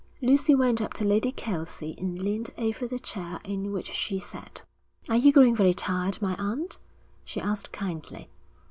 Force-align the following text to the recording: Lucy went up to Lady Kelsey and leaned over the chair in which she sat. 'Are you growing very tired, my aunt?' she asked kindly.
Lucy 0.19 0.55
went 0.55 0.81
up 0.81 0.95
to 0.95 1.05
Lady 1.05 1.31
Kelsey 1.31 1.93
and 1.99 2.17
leaned 2.17 2.49
over 2.57 2.87
the 2.87 2.97
chair 2.97 3.39
in 3.43 3.71
which 3.71 3.93
she 3.93 4.17
sat. 4.17 4.63
'Are 5.07 5.15
you 5.17 5.31
growing 5.31 5.55
very 5.55 5.75
tired, 5.75 6.19
my 6.19 6.35
aunt?' 6.37 6.79
she 7.23 7.39
asked 7.39 7.71
kindly. 7.71 8.27